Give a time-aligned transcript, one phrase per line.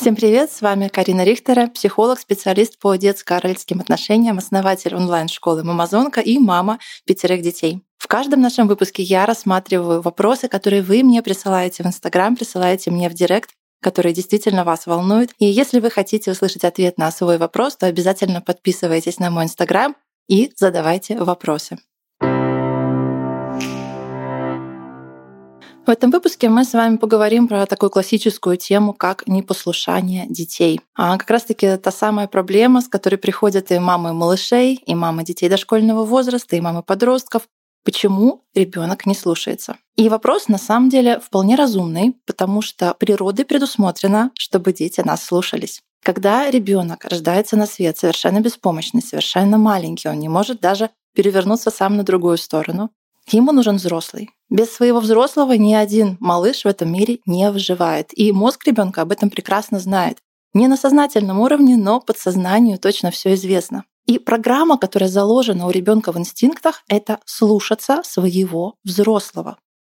[0.00, 6.38] Всем привет, с вами Карина Рихтера, психолог, специалист по детско-родительским отношениям, основатель онлайн-школы «Мамазонка» и
[6.38, 7.82] мама пятерых детей.
[7.98, 13.10] В каждом нашем выпуске я рассматриваю вопросы, которые вы мне присылаете в Инстаграм, присылаете мне
[13.10, 13.50] в Директ,
[13.82, 15.32] которые действительно вас волнуют.
[15.38, 19.94] И если вы хотите услышать ответ на свой вопрос, то обязательно подписывайтесь на мой Инстаграм
[20.30, 21.76] и задавайте вопросы.
[25.90, 30.80] В этом выпуске мы с вами поговорим про такую классическую тему, как непослушание детей.
[30.94, 35.48] А как раз-таки та самая проблема, с которой приходят и мамы малышей, и мамы детей
[35.48, 37.48] дошкольного возраста, и мамы подростков.
[37.84, 39.78] Почему ребенок не слушается?
[39.96, 45.82] И вопрос на самом деле вполне разумный, потому что природой предусмотрено, чтобы дети нас слушались.
[46.04, 51.96] Когда ребенок рождается на свет совершенно беспомощный, совершенно маленький, он не может даже перевернуться сам
[51.96, 52.90] на другую сторону,
[53.32, 54.30] ему нужен взрослый.
[54.50, 58.10] Без своего взрослого ни один малыш в этом мире не выживает.
[58.18, 60.18] И мозг ребенка об этом прекрасно знает.
[60.52, 63.84] Не на сознательном уровне, но подсознанию точно все известно.
[64.06, 69.56] И программа, которая заложена у ребенка в инстинктах, это слушаться своего взрослого.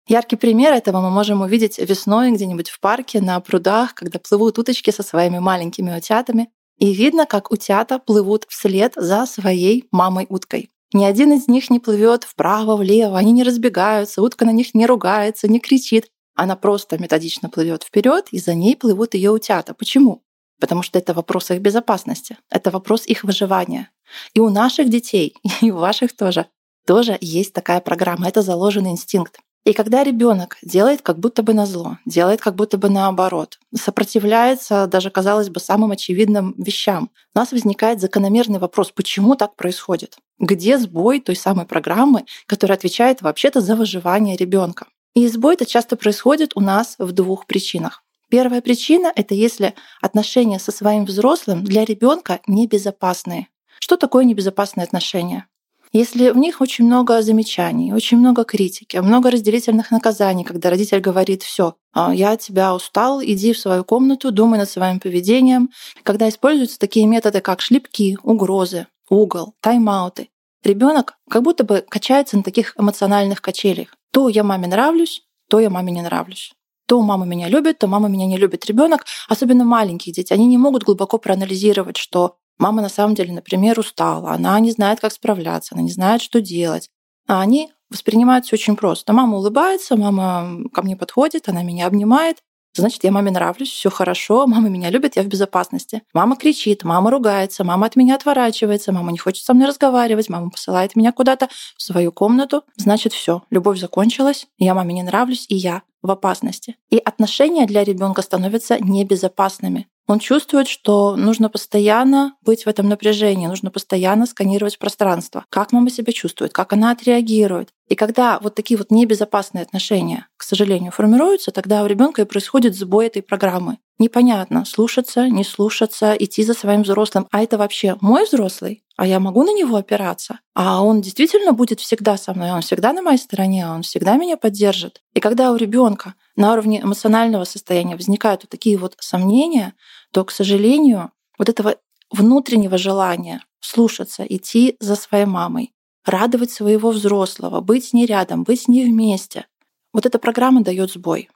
[0.08, 4.90] Яркий пример этого мы можем увидеть весной где-нибудь в парке, на прудах, когда плывут уточки
[4.90, 6.50] со своими маленькими утятами.
[6.78, 10.70] И видно, как утята плывут вслед за своей мамой-уткой.
[10.92, 14.86] Ни один из них не плывет вправо, влево, они не разбегаются, утка на них не
[14.86, 16.10] ругается, не кричит.
[16.34, 19.74] Она просто методично плывет вперед, и за ней плывут ее утята.
[19.74, 20.22] Почему?
[20.58, 23.90] Потому что это вопрос их безопасности, это вопрос их выживания.
[24.34, 26.46] И у наших детей, и у ваших тоже,
[26.86, 29.38] тоже есть такая программа, это заложенный инстинкт.
[29.64, 34.86] И когда ребенок делает как будто бы на зло, делает как будто бы наоборот, сопротивляется
[34.86, 40.16] даже, казалось бы, самым очевидным вещам, у нас возникает закономерный вопрос, почему так происходит?
[40.38, 44.86] Где сбой той самой программы, которая отвечает вообще-то за выживание ребенка?
[45.14, 48.02] И сбой это часто происходит у нас в двух причинах.
[48.30, 53.48] Первая причина— это если отношения со своим взрослым для ребенка небезопасные.
[53.80, 55.46] Что такое небезопасные отношения?
[55.92, 61.42] Если в них очень много замечаний, очень много критики, много разделительных наказаний, когда родитель говорит,
[61.42, 65.70] все, а, я от тебя устал, иди в свою комнату, думай над своим поведением.
[66.04, 70.28] Когда используются такие методы, как шлепки, угрозы, угол, тайм-ауты,
[70.62, 73.88] ребенок как будто бы качается на таких эмоциональных качелях.
[74.12, 76.52] То я маме нравлюсь, то я маме не нравлюсь.
[76.86, 78.66] То мама меня любит, то мама меня не любит.
[78.66, 83.80] Ребенок, особенно маленькие дети, они не могут глубоко проанализировать, что Мама на самом деле, например,
[83.80, 86.90] устала, она не знает, как справляться, она не знает, что делать.
[87.26, 89.14] А они воспринимают все очень просто.
[89.14, 92.36] Мама улыбается, мама ко мне подходит, она меня обнимает,
[92.74, 96.02] значит, я маме нравлюсь, все хорошо, мама меня любит, я в безопасности.
[96.12, 100.50] Мама кричит, мама ругается, мама от меня отворачивается, мама не хочет со мной разговаривать, мама
[100.50, 101.48] посылает меня куда-то
[101.78, 106.76] в свою комнату, значит, все, любовь закончилась, я маме не нравлюсь, и я в опасности.
[106.90, 109.88] И отношения для ребенка становятся небезопасными.
[110.10, 115.88] Он чувствует, что нужно постоянно быть в этом напряжении, нужно постоянно сканировать пространство, как мама
[115.88, 117.68] себя чувствует, как она отреагирует.
[117.86, 122.74] И когда вот такие вот небезопасные отношения, к сожалению, формируются, тогда у ребенка и происходит
[122.74, 123.78] сбой этой программы.
[124.00, 127.28] Непонятно, слушаться, не слушаться, идти за своим взрослым.
[127.30, 128.82] А это вообще мой взрослый?
[128.96, 130.40] А я могу на него опираться?
[130.54, 134.38] А он действительно будет всегда со мной, он всегда на моей стороне, он всегда меня
[134.38, 135.02] поддержит.
[135.12, 139.74] И когда у ребенка на уровне эмоционального состояния возникают вот такие вот сомнения,
[140.12, 141.76] то, к сожалению, вот этого
[142.10, 145.74] внутреннего желания слушаться, идти за своей мамой,
[146.06, 149.44] радовать своего взрослого, быть с ней рядом, быть с ней вместе,
[149.92, 151.28] вот эта программа дает сбой.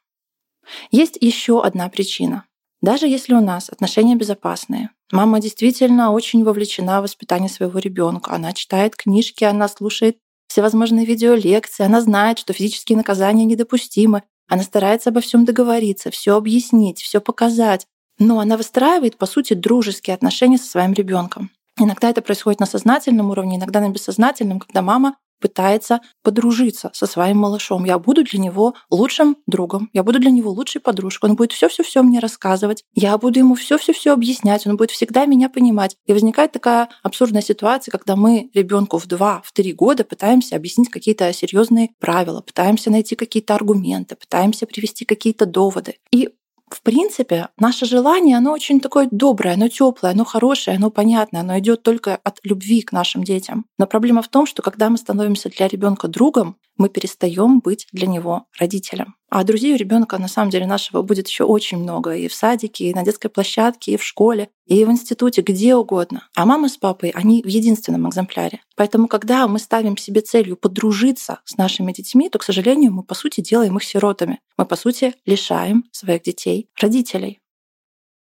[0.91, 2.47] Есть еще одна причина.
[2.85, 8.53] Даже если у нас отношения безопасные, мама действительно очень вовлечена в воспитание своего ребенка, она
[8.53, 10.19] читает книжки, она слушает
[10.49, 17.01] всевозможные видеолекции, она знает, что физические наказания недопустимы, она старается обо всем договориться, все объяснить,
[17.01, 17.87] все показать,
[18.19, 21.49] но она выстраивает, по сути, дружеские отношения со своим ребенком.
[21.81, 27.37] Иногда это происходит на сознательном уровне, иногда на бессознательном, когда мама пытается подружиться со своим
[27.37, 27.85] малышом.
[27.85, 32.03] Я буду для него лучшим другом, я буду для него лучшей подружкой, он будет все-все-все
[32.03, 35.97] мне рассказывать, я буду ему все-все-все объяснять, он будет всегда меня понимать.
[36.07, 41.91] И возникает такая абсурдная ситуация, когда мы ребенку в 2-3 года пытаемся объяснить какие-то серьезные
[42.01, 45.97] правила, пытаемся найти какие-то аргументы, пытаемся привести какие-то доводы.
[46.11, 46.31] И
[46.71, 51.59] в принципе, наше желание, оно очень такое доброе, оно теплое, оно хорошее, оно понятное, оно
[51.59, 53.67] идет только от любви к нашим детям.
[53.79, 58.07] Но проблема в том, что когда мы становимся для ребенка другом, мы перестаем быть для
[58.07, 59.15] него родителем.
[59.35, 62.85] А друзей у ребенка на самом деле нашего будет еще очень много и в садике,
[62.85, 66.29] и на детской площадке, и в школе, и в институте, где угодно.
[66.37, 68.61] А мама с папой, они в единственном экземпляре.
[68.77, 73.17] Поэтому, когда мы ставим себе целью подружиться с нашими детьми, то, к сожалению, мы, по
[73.17, 74.39] сути, делаем их сиротами.
[74.57, 77.41] Мы, по сути, лишаем своих детей родителей.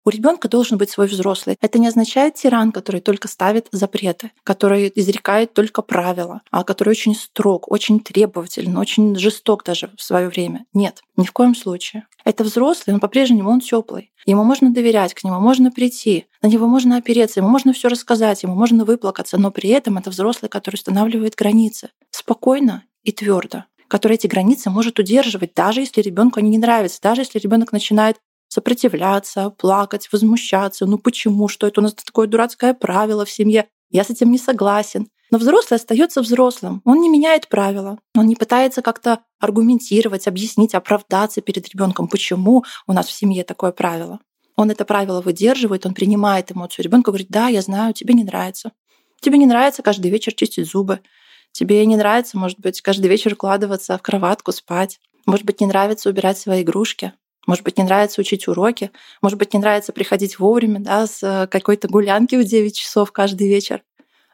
[0.04, 1.56] У ребенка должен быть свой взрослый.
[1.60, 7.14] Это не означает тиран, который только ставит запреты, который изрекает только правила, а который очень
[7.14, 10.64] строг, очень требователен, очень жесток даже в свое время.
[10.72, 12.06] Нет, ни в коем случае.
[12.24, 14.12] Это взрослый, он по-прежнему он теплый.
[14.26, 18.42] Ему можно доверять, к нему можно прийти, на него можно опереться, ему можно все рассказать,
[18.42, 24.14] ему можно выплакаться, но при этом это взрослый, который устанавливает границы спокойно и твердо который
[24.14, 28.18] эти границы может удерживать, даже если ребенку они не нравятся, даже если ребенок начинает
[28.48, 30.86] сопротивляться, плакать, возмущаться.
[30.86, 31.48] Ну почему?
[31.48, 33.68] Что это у нас такое дурацкое правило в семье?
[33.90, 35.08] Я с этим не согласен.
[35.30, 36.80] Но взрослый остается взрослым.
[36.84, 37.98] Он не меняет правила.
[38.16, 43.72] Он не пытается как-то аргументировать, объяснить, оправдаться перед ребенком, почему у нас в семье такое
[43.72, 44.20] правило.
[44.56, 48.72] Он это правило выдерживает, он принимает эмоцию ребенка, говорит, да, я знаю, тебе не нравится.
[49.20, 51.00] Тебе не нравится каждый вечер чистить зубы.
[51.52, 54.98] Тебе не нравится, может быть, каждый вечер укладываться в кроватку, спать.
[55.26, 57.12] Может быть, не нравится убирать свои игрушки.
[57.48, 58.90] Может быть, не нравится учить уроки.
[59.22, 63.48] Может быть, не нравится приходить вовремя, да, с э, какой-то гулянки в 9 часов каждый
[63.48, 63.82] вечер.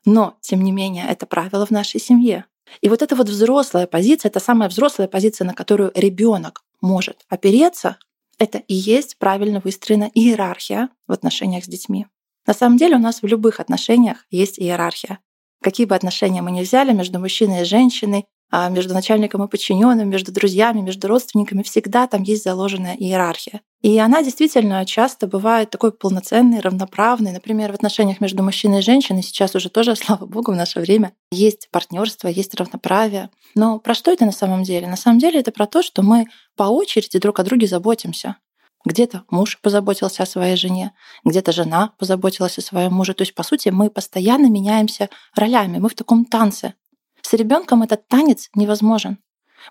[0.05, 2.45] Но, тем не менее, это правило в нашей семье.
[2.81, 7.99] И вот эта вот взрослая позиция, это самая взрослая позиция, на которую ребенок может опереться,
[8.41, 12.09] это и есть правильно выстроена иерархия в отношениях с детьми.
[12.49, 15.21] На самом деле у нас в любых отношениях есть иерархия.
[15.63, 18.27] Какие бы отношения мы ни взяли между мужчиной и женщиной,
[18.71, 23.63] между начальником и подчиненным, между друзьями, между родственниками, всегда там есть заложенная иерархия.
[23.83, 27.33] И она действительно часто бывает такой полноценной, равноправной.
[27.33, 31.13] Например, в отношениях между мужчиной и женщиной сейчас уже тоже, слава богу, в наше время
[31.31, 33.29] есть партнерство, есть равноправие.
[33.55, 34.87] Но про что это на самом деле?
[34.87, 38.37] На самом деле это про то, что мы по очереди друг о друге заботимся.
[38.85, 40.93] Где-то муж позаботился о своей жене,
[41.25, 43.15] где-то жена позаботилась о своем муже.
[43.15, 45.79] То есть, по сути, мы постоянно меняемся ролями.
[45.79, 46.75] Мы в таком танце.
[47.27, 49.19] С ребенком этот танец невозможен.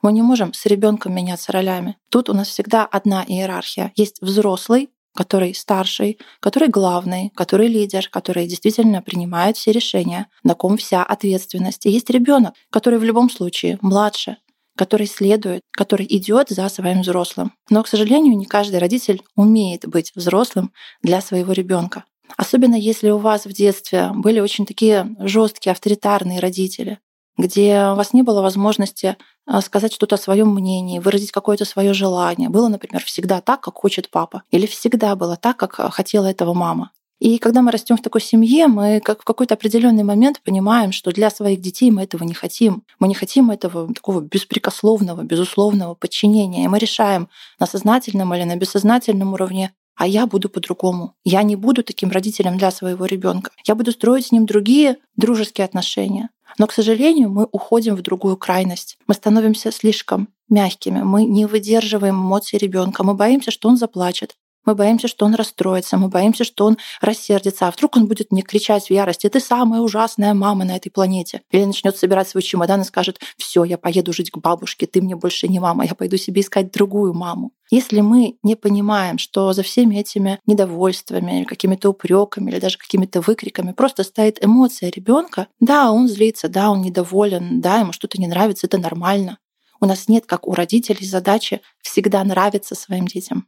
[0.01, 1.97] Мы не можем с ребенком меняться ролями.
[2.09, 3.91] Тут у нас всегда одна иерархия.
[3.95, 10.77] Есть взрослый, который старший, который главный, который лидер, который действительно принимает все решения, на ком
[10.77, 11.85] вся ответственность.
[11.85, 14.37] И есть ребенок, который в любом случае младше,
[14.75, 17.53] который следует, который идет за своим взрослым.
[17.69, 20.73] Но, к сожалению, не каждый родитель умеет быть взрослым
[21.03, 22.05] для своего ребенка.
[22.35, 26.97] Особенно если у вас в детстве были очень такие жесткие, авторитарные родители,
[27.37, 31.93] где у вас не было возможности а, сказать что-то о своем мнении, выразить какое-то свое
[31.93, 32.49] желание.
[32.49, 36.53] Было, например, всегда так, как хочет папа, или всегда было так, как а, хотела этого
[36.53, 36.91] мама.
[37.19, 41.11] И когда мы растем в такой семье, мы как в какой-то определенный момент понимаем, что
[41.11, 42.83] для своих детей мы этого не хотим.
[42.99, 46.65] Мы не хотим этого такого беспрекословного, безусловного подчинения.
[46.65, 51.15] И мы решаем на сознательном или на бессознательном уровне, а я буду по-другому.
[51.23, 53.51] Я не буду таким родителем для своего ребенка.
[53.65, 56.29] Я буду строить с ним другие дружеские отношения.
[56.57, 58.97] Но, к сожалению, мы уходим в другую крайность.
[59.07, 64.75] Мы становимся слишком мягкими, мы не выдерживаем эмоций ребенка, мы боимся, что он заплачет, мы
[64.75, 68.87] боимся, что он расстроится, мы боимся, что он рассердится, а вдруг он будет мне кричать
[68.87, 71.41] в ярости, ты самая ужасная мама на этой планете.
[71.51, 75.15] Или начнет собирать свой чемодан и скажет, все, я поеду жить к бабушке, ты мне
[75.15, 77.51] больше не мама, я пойду себе искать другую маму.
[77.71, 83.71] Если мы не понимаем, что за всеми этими недовольствами, какими-то упреками или даже какими-то выкриками
[83.71, 88.67] просто стоит эмоция ребенка, да, он злится, да, он недоволен, да, ему что-то не нравится,
[88.67, 89.39] это нормально.
[89.79, 93.47] У нас нет, как у родителей, задачи всегда нравиться своим детям.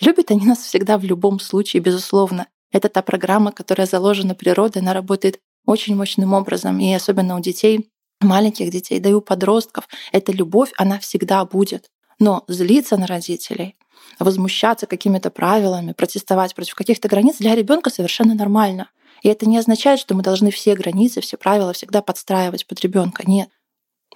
[0.00, 2.46] Любят они нас всегда в любом случае, безусловно.
[2.70, 7.90] Это та программа, которая заложена природой, она работает очень мощным образом, и особенно у детей,
[8.20, 11.90] маленьких детей, да и у подростков, эта любовь, она всегда будет.
[12.18, 13.76] Но злиться на родителей,
[14.18, 18.90] возмущаться какими-то правилами, протестовать против каких-то границ для ребенка совершенно нормально.
[19.22, 23.22] И это не означает, что мы должны все границы, все правила всегда подстраивать под ребенка.
[23.26, 23.50] Нет.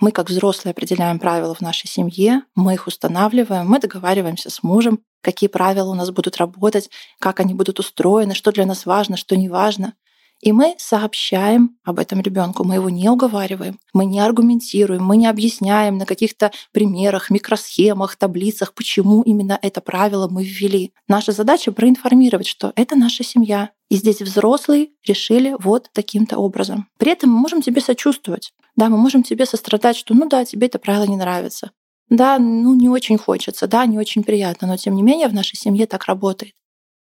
[0.01, 5.01] Мы, как взрослые, определяем правила в нашей семье, мы их устанавливаем, мы договариваемся с мужем,
[5.21, 9.37] какие правила у нас будут работать, как они будут устроены, что для нас важно, что
[9.37, 9.95] не важно.
[10.41, 15.27] И мы сообщаем об этом ребенку, мы его не уговариваем, мы не аргументируем, мы не
[15.27, 20.93] объясняем на каких-то примерах, микросхемах, таблицах, почему именно это правило мы ввели.
[21.09, 26.89] Наша задача проинформировать, что это наша семья, и здесь взрослые решили вот таким-то образом.
[26.97, 28.53] При этом мы можем тебе сочувствовать.
[28.77, 31.71] Да, мы можем тебе сострадать, что ну да, тебе это правило не нравится.
[32.11, 35.57] Да, ну не очень хочется, да, не очень приятно, но тем не менее в нашей
[35.57, 36.55] семье так работает.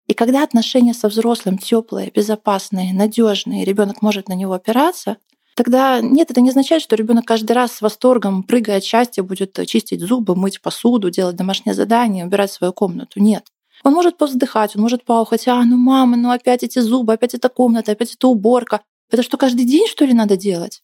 [0.08, 5.18] И когда отношения со взрослым теплые, безопасные, надежные, ребенок может на него опираться,
[5.56, 9.58] тогда нет, это не означает, что ребенок каждый раз с восторгом, прыгая от счастья, будет
[9.68, 13.20] чистить зубы, мыть посуду, делать домашнее задание, убирать свою комнату.
[13.20, 13.46] Нет.
[13.84, 17.50] Он может повздыхать, он может поухать, а, ну мама, ну опять эти зубы, опять эта
[17.50, 18.82] комната, опять эта уборка.
[19.10, 20.82] Это что, каждый день, что ли, надо делать?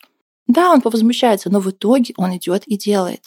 [0.48, 3.22] Да, он повозмущается, но в итоге он идет и делает.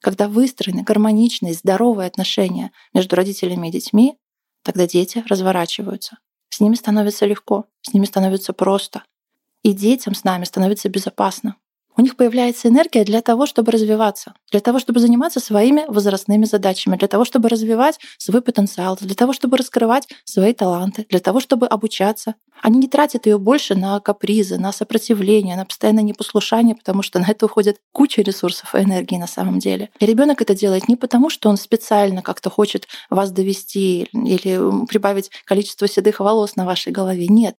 [0.00, 4.16] Когда выстроены гармоничные, здоровые отношения между родителями и детьми,
[4.62, 6.18] тогда дети разворачиваются.
[6.48, 9.04] С ними становится легко, с ними становится просто.
[9.62, 11.56] И детям с нами становится безопасно.
[12.00, 16.96] У них появляется энергия для того, чтобы развиваться, для того, чтобы заниматься своими возрастными задачами,
[16.96, 21.66] для того, чтобы развивать свой потенциал, для того, чтобы раскрывать свои таланты, для того, чтобы
[21.66, 22.36] обучаться.
[22.62, 27.26] Они не тратят ее больше на капризы, на сопротивление, на постоянное непослушание, потому что на
[27.26, 29.90] это уходит куча ресурсов и энергии на самом деле.
[29.98, 35.30] И ребенок это делает не потому, что он специально как-то хочет вас довести или прибавить
[35.44, 37.26] количество седых волос на вашей голове.
[37.28, 37.56] Нет,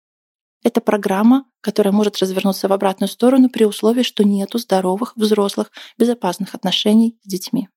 [0.62, 6.54] это программа, которая может развернуться в обратную сторону при условии, что нету здоровых, взрослых, безопасных
[6.54, 7.68] отношений с детьми.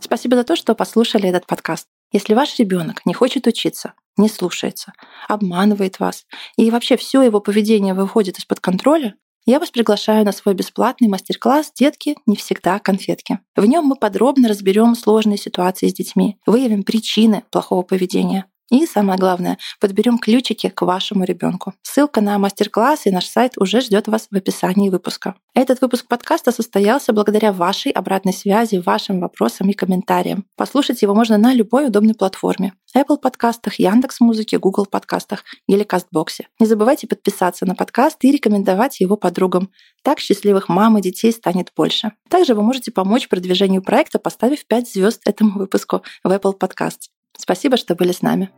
[0.00, 1.86] Спасибо за то, что послушали этот подкаст.
[2.12, 4.92] Если ваш ребенок не хочет учиться, не слушается,
[5.26, 6.26] обманывает вас,
[6.58, 11.72] и вообще все его поведение выходит из-под контроля, я вас приглашаю на свой бесплатный мастер-класс
[11.74, 13.40] «Детки не всегда конфетки».
[13.56, 19.18] В нем мы подробно разберем сложные ситуации с детьми, выявим причины плохого поведения, и самое
[19.18, 21.74] главное, подберем ключики к вашему ребенку.
[21.82, 25.34] Ссылка на мастер-класс и наш сайт уже ждет вас в описании выпуска.
[25.54, 30.46] Этот выпуск подкаста состоялся благодаря вашей обратной связи, вашим вопросам и комментариям.
[30.56, 32.72] Послушать его можно на любой удобной платформе.
[32.96, 36.48] Apple подкастах, Яндекс Музыке, Google подкастах или Кастбоксе.
[36.58, 39.68] Не забывайте подписаться на подкаст и рекомендовать его подругам.
[40.02, 42.12] Так счастливых мам и детей станет больше.
[42.30, 47.10] Также вы можете помочь продвижению проекта, поставив 5 звезд этому выпуску в Apple Podcast.
[47.36, 48.50] Спасибо, что были с нами.